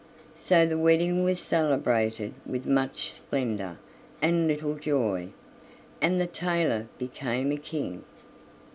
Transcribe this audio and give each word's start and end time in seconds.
So 0.33 0.65
the 0.65 0.79
wedding 0.79 1.23
was 1.23 1.39
celebrated 1.39 2.33
with 2.43 2.65
much 2.65 3.11
splendor 3.11 3.77
and 4.19 4.47
little 4.47 4.73
joy, 4.73 5.29
and 6.01 6.19
the 6.19 6.25
tailor 6.25 6.87
became 6.97 7.51
a 7.51 7.57
king. 7.57 8.03